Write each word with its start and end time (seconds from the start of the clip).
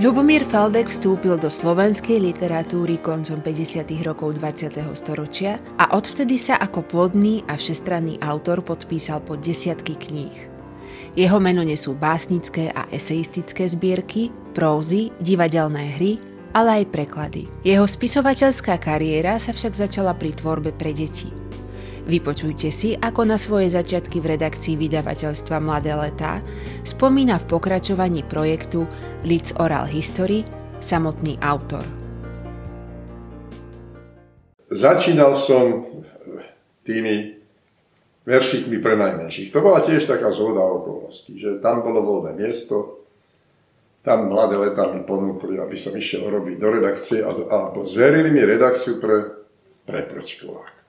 Ľubomír 0.00 0.48
Faldek 0.48 0.88
vstúpil 0.88 1.36
do 1.36 1.52
slovenskej 1.52 2.24
literatúry 2.24 3.04
koncom 3.04 3.44
50. 3.44 3.84
rokov 4.00 4.40
20. 4.40 4.80
storočia 4.96 5.60
a 5.76 5.92
odvtedy 5.92 6.40
sa 6.40 6.56
ako 6.56 6.88
plodný 6.88 7.44
a 7.44 7.60
všestranný 7.60 8.16
autor 8.24 8.64
podpísal 8.64 9.20
pod 9.20 9.44
desiatky 9.44 10.00
kníh. 10.00 10.32
Jeho 11.20 11.36
meno 11.36 11.60
nesú 11.60 11.92
básnické 11.92 12.72
a 12.72 12.88
eseistické 12.88 13.68
zbierky, 13.68 14.32
prózy, 14.56 15.12
divadelné 15.20 15.92
hry, 16.00 16.16
ale 16.56 16.80
aj 16.80 16.84
preklady. 16.96 17.52
Jeho 17.60 17.84
spisovateľská 17.84 18.80
kariéra 18.80 19.36
sa 19.36 19.52
však 19.52 19.76
začala 19.76 20.16
pri 20.16 20.32
tvorbe 20.32 20.72
pre 20.72 20.96
deti. 20.96 21.28
Vypočujte 22.08 22.72
si, 22.72 22.96
ako 22.96 23.28
na 23.28 23.36
svoje 23.36 23.68
začiatky 23.72 24.20
v 24.24 24.36
redakcii 24.36 24.76
vydavateľstva 24.80 25.56
Mladé 25.60 25.92
letá 25.92 26.40
spomína 26.86 27.36
v 27.40 27.48
pokračovaní 27.48 28.24
projektu 28.24 28.88
Lids 29.24 29.52
Oral 29.60 29.84
History 29.88 30.46
samotný 30.80 31.36
autor. 31.44 31.84
Začínal 34.70 35.34
som 35.34 35.90
tými 36.86 37.36
veršikmi 38.24 38.78
pre 38.78 38.94
najmenších. 38.96 39.50
To 39.50 39.60
bola 39.60 39.82
tiež 39.82 40.06
taká 40.06 40.30
zhoda 40.30 40.62
okolností, 40.62 41.36
že 41.36 41.58
tam 41.58 41.82
bolo 41.82 42.00
voľné 42.00 42.38
miesto, 42.38 43.00
tam 44.00 44.32
mladé 44.32 44.56
letá 44.56 44.88
mi 44.88 45.04
ponúkli, 45.04 45.60
aby 45.60 45.76
som 45.76 45.92
išiel 45.92 46.24
robiť 46.24 46.56
do 46.56 46.68
redakcie 46.72 47.20
a, 47.20 47.36
a 47.36 47.56
zverili 47.84 48.32
mi 48.32 48.40
redakciu 48.40 48.96
pre, 48.96 49.44
pre 49.84 50.08
prčkovák. 50.08 50.79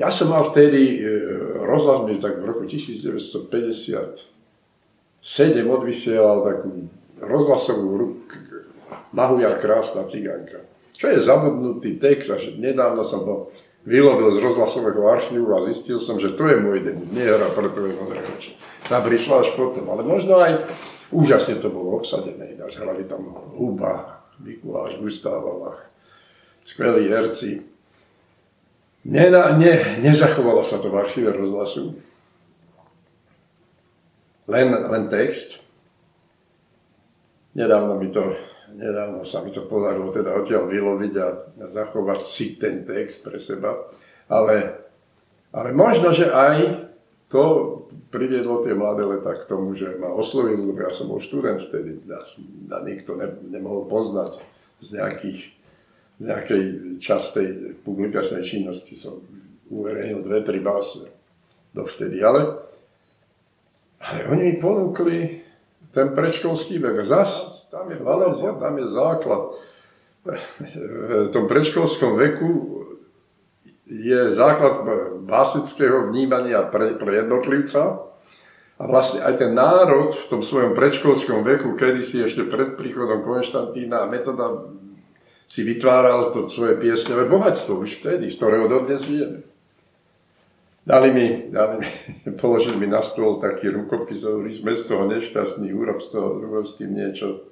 Ja 0.00 0.08
som 0.08 0.32
mal 0.32 0.48
vtedy 0.48 0.96
e, 0.96 1.12
rozhľad 1.60 2.08
tak 2.24 2.40
v 2.40 2.44
roku 2.48 2.64
1957 2.64 3.52
odvysielal 5.68 6.40
takú 6.40 6.88
rozhlasovú 7.20 8.16
Mahuja 9.12 9.60
krásna 9.60 10.08
cigánka. 10.08 10.64
Čo 10.96 11.12
je 11.12 11.20
zabudnutý 11.20 12.00
text 12.00 12.32
a 12.32 12.40
že 12.40 12.56
nedávno 12.56 13.04
som 13.04 13.28
ho 13.28 13.36
vylobil 13.84 14.32
z 14.32 14.40
rozhlasového 14.40 15.04
archívu 15.04 15.52
a 15.52 15.68
zistil 15.68 16.00
som, 16.00 16.16
že 16.16 16.32
to 16.32 16.48
je 16.48 16.56
môj 16.56 16.80
debut, 16.80 17.08
nie 17.12 17.24
hra 17.24 17.52
pre 17.52 17.68
modré 17.68 18.24
oči. 18.24 18.56
Tá 18.88 19.04
prišla 19.04 19.44
až 19.44 19.52
potom, 19.52 19.84
ale 19.92 20.00
možno 20.00 20.40
aj 20.40 20.64
úžasne 21.12 21.60
to 21.60 21.68
bolo 21.68 22.00
obsadené. 22.00 22.56
Ináč 22.56 22.80
hrali 22.80 23.04
tam 23.04 23.36
Huba, 23.52 24.24
Mikuláš, 24.40 24.96
Gustav 24.96 25.44
skvelí 26.64 27.08
herci. 27.08 27.69
Ne, 29.04 29.32
ne, 29.32 29.72
nezachovalo 30.04 30.60
sa 30.60 30.76
to 30.76 30.92
v 30.92 31.00
archíve 31.00 31.32
rozhlasu. 31.32 31.96
Len, 34.44 34.68
len 34.68 35.04
text. 35.08 35.62
Nedávno 37.56 37.96
mi 37.96 38.12
to, 38.12 38.36
nedávno 38.76 39.24
sa 39.24 39.40
mi 39.40 39.50
to 39.50 39.64
podarilo 39.64 40.12
teda 40.12 40.36
odtiaľ 40.36 40.68
vyloviť 40.68 41.14
a, 41.16 41.28
zachovať 41.66 42.20
si 42.28 42.60
ten 42.60 42.84
text 42.84 43.24
pre 43.24 43.40
seba. 43.40 43.88
Ale, 44.28 44.84
ale 45.50 45.68
možno, 45.72 46.12
že 46.12 46.28
aj 46.28 46.86
to 47.32 47.42
priviedlo 48.10 48.60
tie 48.62 48.74
mladé 48.74 49.06
leta 49.06 49.32
k 49.38 49.48
tomu, 49.48 49.72
že 49.72 49.96
ma 49.96 50.10
oslovili, 50.12 50.60
lebo 50.60 50.82
ja 50.82 50.92
som 50.92 51.08
bol 51.08 51.22
študent 51.22 51.62
vtedy, 51.62 52.02
a 52.68 52.76
nikto 52.82 53.16
ne, 53.16 53.32
nemohol 53.48 53.86
poznať 53.86 54.42
z 54.82 54.98
nejakých 54.98 55.38
z 56.20 56.28
nejakej 56.28 56.64
častej 57.00 57.80
publikačnej 57.80 58.44
činnosti 58.44 58.92
som 58.92 59.24
uverejnil 59.72 60.20
dve, 60.20 60.44
tri 60.44 60.60
básne 60.60 61.08
dovtedy, 61.72 62.20
ale, 62.20 62.60
ale 64.04 64.18
oni 64.28 64.42
mi 64.52 64.54
ponúkli 64.60 65.18
ten 65.96 66.12
predškolský 66.12 66.76
vek. 66.76 67.08
Zas, 67.08 67.64
tam 67.72 67.88
je 67.88 67.96
Valencia, 67.96 68.52
tam 68.52 68.76
je 68.76 68.86
základ. 68.86 69.56
V 71.24 71.30
tom 71.32 71.48
predškolskom 71.48 72.20
veku 72.20 72.50
je 73.88 74.30
základ 74.36 74.84
básnického 75.24 76.12
vnímania 76.12 76.68
pre, 76.68 77.00
pre 77.00 77.24
jednotlivca 77.24 78.12
a 78.76 78.82
vlastne 78.84 79.24
aj 79.24 79.34
ten 79.40 79.56
národ 79.56 80.12
v 80.12 80.24
tom 80.28 80.44
svojom 80.44 80.76
predškolskom 80.76 81.40
veku, 81.42 81.74
kedysi 81.80 82.20
ešte 82.28 82.44
pred 82.46 82.76
príchodom 82.76 83.24
Konštantína 83.24 84.04
a 84.04 84.10
metoda 84.12 84.68
si 85.50 85.66
vytváral 85.66 86.30
to 86.30 86.46
svoje 86.46 86.78
piesňové 86.78 87.26
bohatstvo 87.26 87.82
už 87.82 87.98
vtedy, 87.98 88.30
z 88.30 88.38
ktorého 88.38 88.70
dodnes 88.70 89.02
žijeme. 89.02 89.42
Dali 90.86 91.10
mi, 91.10 91.50
dali 91.50 91.82
mi, 91.82 91.88
položili 92.40 92.78
mi 92.78 92.86
na 92.86 93.02
stôl 93.02 93.42
taký 93.42 93.74
rukopis, 93.74 94.22
hovorí, 94.22 94.54
sme 94.54 94.78
z 94.78 94.86
toho 94.86 95.10
nešťastný, 95.10 95.74
urob 95.74 95.98
z 95.98 96.08
toho, 96.14 96.38
urob 96.38 96.70
s 96.70 96.78
tým 96.78 96.94
niečo. 96.94 97.50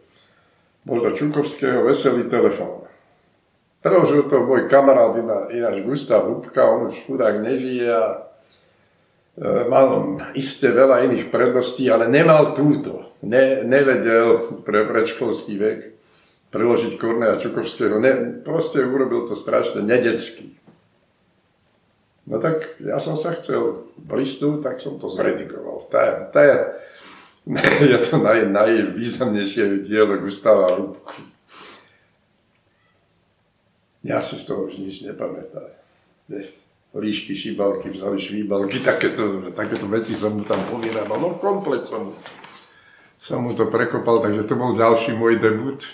Bol 0.87 1.03
to 1.03 1.11
Čukovského 1.19 1.83
veselý 1.85 2.31
telefón. 2.31 2.87
Preložil 3.83 4.31
to 4.31 4.47
môj 4.47 4.71
kamarát, 4.71 5.19
ináč 5.51 5.83
Gustav 5.83 6.27
Hubka, 6.27 6.67
on 6.67 6.91
už 6.91 6.99
chudák 7.03 7.43
nežije 7.43 7.87
a 7.95 8.07
e, 8.11 8.19
mal 9.71 10.19
iste 10.35 10.71
veľa 10.71 11.07
iných 11.07 11.31
predností, 11.31 11.87
ale 11.91 12.11
nemal 12.11 12.59
túto. 12.59 13.11
Ne, 13.23 13.67
nevedel 13.67 14.63
pre 14.63 14.87
predškolský 14.87 15.55
vek 15.59 15.98
preložiť 16.49 16.97
Korneja 16.97 17.37
Čukovského. 17.37 18.01
Ne, 18.01 18.41
proste 18.45 18.85
urobil 18.85 19.29
to 19.29 19.37
strašne 19.37 19.85
nedecky. 19.85 20.57
No 22.29 22.37
tak 22.41 22.77
ja 22.85 23.01
som 23.01 23.17
sa 23.17 23.33
chcel 23.33 23.89
blistnúť, 23.97 24.61
tak 24.61 24.85
som 24.85 25.01
to 25.01 25.09
zredigoval. 25.09 25.89
Je, 25.89 26.13
to 26.29 26.41
je, 27.89 27.97
to 28.05 28.21
naj, 28.21 28.45
najvýznamnejšie 28.53 29.89
dielo 29.89 30.21
Gustava 30.21 30.77
Rúbku. 30.77 31.25
Ja 34.05 34.21
si 34.21 34.37
z 34.37 34.45
toho 34.53 34.69
už 34.69 34.77
nič 34.77 35.05
nepamätám. 35.09 35.73
Líšky, 36.93 37.33
šíbalky, 37.37 37.93
vzali 37.93 38.17
švíbalky, 38.21 38.81
takéto, 38.81 39.53
takéto 39.53 39.89
veci 39.89 40.17
som 40.17 40.37
mu 40.37 40.45
tam 40.45 40.61
povyrábal. 40.69 41.21
No 41.21 41.37
komplet 41.41 41.85
som, 41.89 42.17
som 43.21 43.45
mu 43.45 43.57
to 43.57 43.69
prekopal, 43.69 44.21
takže 44.25 44.45
to 44.49 44.55
bol 44.57 44.77
ďalší 44.77 45.17
môj 45.17 45.41
debut. 45.41 45.85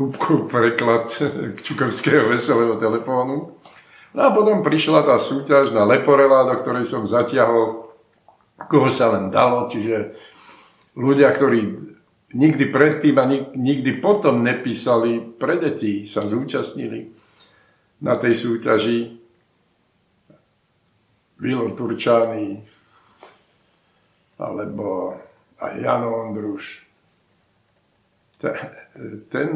Hubkov 0.00 0.48
preklad 0.48 1.12
Čukovského 1.60 2.32
veselého 2.32 2.80
telefónu. 2.80 3.60
No 4.12 4.20
a 4.20 4.32
potom 4.32 4.64
prišla 4.64 5.04
tá 5.04 5.16
súťaž 5.16 5.72
na 5.72 5.84
Leporela, 5.88 6.48
do 6.48 6.60
ktorej 6.60 6.84
som 6.84 7.08
zatiahol 7.08 7.92
koho 8.68 8.88
sa 8.92 9.10
len 9.14 9.32
dalo, 9.32 9.66
čiže 9.66 10.14
ľudia, 10.94 11.32
ktorí 11.32 11.60
nikdy 12.32 12.64
predtým 12.72 13.16
a 13.18 13.24
nikdy 13.56 14.00
potom 14.00 14.44
nepísali 14.44 15.20
pre 15.36 15.60
deti, 15.60 16.08
sa 16.08 16.24
zúčastnili 16.24 17.12
na 18.02 18.16
tej 18.16 18.34
súťaži. 18.36 19.20
Vilo 21.42 21.74
Turčány, 21.74 22.62
alebo 24.38 25.18
aj 25.58 25.72
Jano 25.74 26.30
Ondruš, 26.30 26.86
ten, 29.30 29.50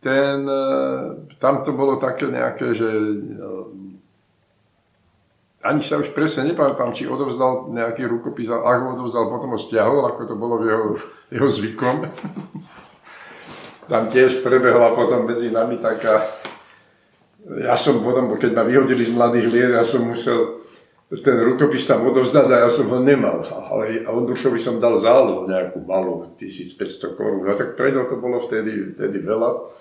ten, 0.00 0.36
tam 1.36 1.54
to 1.64 1.70
bolo 1.76 2.00
také 2.00 2.32
nejaké, 2.32 2.72
že 2.72 2.88
no, 3.36 3.68
ani 5.58 5.82
sa 5.82 5.98
už 5.98 6.14
presne 6.14 6.54
nepamätám, 6.54 6.94
či 6.94 7.10
odovzdal 7.10 7.74
nejaký 7.74 8.06
rukopis, 8.06 8.48
ak 8.48 8.78
ho 8.80 8.94
odovzdal, 8.94 9.28
potom 9.28 9.52
ho 9.52 9.60
stiahol, 9.60 10.06
ako 10.06 10.22
to 10.24 10.34
bolo 10.38 10.62
v 10.62 10.64
jeho, 10.70 10.86
jeho 11.34 11.48
zvykom. 11.50 11.96
tam 13.90 14.06
tiež 14.06 14.40
prebehla 14.40 14.94
potom 14.94 15.26
medzi 15.26 15.50
nami 15.50 15.82
taká, 15.82 16.24
ja 17.58 17.74
som 17.74 18.04
potom, 18.04 18.36
keď 18.38 18.54
ma 18.54 18.62
vyhodili 18.62 19.02
z 19.02 19.12
mladých 19.12 19.46
liet, 19.50 19.72
ja 19.74 19.82
som 19.82 20.06
musel 20.06 20.57
ten 21.08 21.40
rukopis 21.40 21.88
tam 21.88 22.04
odovzdať 22.04 22.52
a 22.52 22.68
ja 22.68 22.70
som 22.70 22.92
ho 22.92 23.00
nemal. 23.00 23.40
Ale 23.48 24.04
Ondrušovi 24.04 24.60
som 24.60 24.76
dal 24.76 25.00
zálohu 25.00 25.48
nejakú 25.48 25.80
malú, 25.88 26.36
1500 26.36 27.16
korún. 27.16 27.48
No 27.48 27.56
tak 27.56 27.80
preto 27.80 28.04
to 28.04 28.20
bolo 28.20 28.44
vtedy, 28.44 28.92
vtedy 28.92 29.24
veľa. 29.24 29.72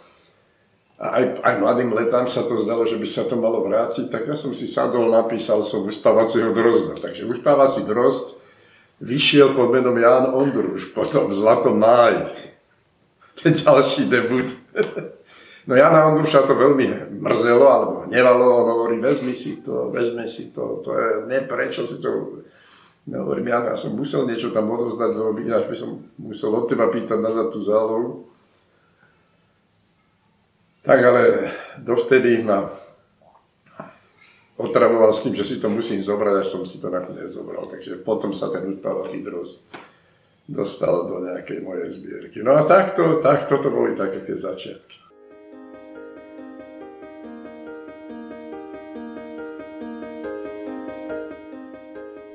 A 0.97 1.05
aj, 1.19 1.23
aj 1.43 1.53
mladým 1.59 1.91
letám 1.91 2.31
sa 2.31 2.47
to 2.47 2.55
zdalo, 2.55 2.87
že 2.87 2.95
by 2.95 3.05
sa 3.05 3.27
to 3.27 3.35
malo 3.37 3.61
vrátiť, 3.61 4.07
tak 4.09 4.25
ja 4.25 4.39
som 4.39 4.55
si 4.55 4.65
sadol, 4.65 5.11
napísal 5.11 5.61
som 5.61 5.83
uspávacieho 5.83 6.55
drozda. 6.55 7.03
Takže 7.03 7.27
uspávací 7.27 7.83
drozd 7.83 8.39
vyšiel 9.03 9.51
pod 9.51 9.69
menom 9.75 9.99
Jan 9.99 10.31
Ondruš, 10.31 10.95
potom 10.95 11.27
v 11.27 11.37
Zlatom 11.37 11.75
máji. 11.75 12.23
Ten 13.37 13.51
ďalší 13.53 14.07
debut. 14.07 14.47
No 15.67 15.75
Jana 15.75 16.07
Ondruša 16.07 16.47
to 16.47 16.55
veľmi 16.55 17.19
mrzelo, 17.19 17.65
alebo 17.67 17.93
hnevalo, 18.07 18.63
on 18.63 18.67
hovorí, 18.71 18.95
vezmi 19.03 19.35
si 19.35 19.59
to, 19.59 19.91
vezme 19.91 20.23
si 20.31 20.55
to, 20.55 20.79
to 20.79 20.95
je, 20.95 21.07
ne, 21.27 21.43
prečo 21.43 21.83
si 21.83 21.99
to... 21.99 22.39
No, 23.07 23.23
hovorím, 23.23 23.51
ja, 23.51 23.63
ja 23.63 23.75
som 23.79 23.95
musel 23.95 24.27
niečo 24.27 24.51
tam 24.51 24.67
odovzdať, 24.67 25.11
lebo 25.15 25.35
ináč 25.39 25.67
by 25.67 25.75
som 25.75 26.07
musel 26.19 26.51
od 26.55 26.67
teba 26.67 26.91
pýtať 26.91 27.19
nazad 27.19 27.51
tú 27.51 27.59
zálohu. 27.63 28.27
Tak 30.87 30.99
ale 31.03 31.51
dovtedy 31.83 32.43
ma 32.43 32.67
otravoval 34.59 35.11
s 35.15 35.23
tým, 35.23 35.35
že 35.35 35.47
si 35.47 35.55
to 35.59 35.71
musím 35.71 36.03
zobrať, 36.03 36.35
až 36.43 36.47
som 36.47 36.63
si 36.67 36.83
to 36.83 36.91
nakoniec 36.91 37.31
zobral. 37.31 37.67
Takže 37.71 38.03
potom 38.03 38.35
sa 38.35 38.51
ten 38.51 38.67
uspávací 38.67 39.23
dros 39.23 39.67
dostal 40.47 41.07
do 41.07 41.23
nejakej 41.27 41.59
mojej 41.63 41.87
zbierky. 41.91 42.39
No 42.43 42.55
a 42.55 42.67
takto, 42.67 43.19
takto 43.23 43.59
to 43.59 43.71
boli 43.71 43.95
také 43.95 44.23
tie 44.23 44.35
začiatky. 44.35 45.06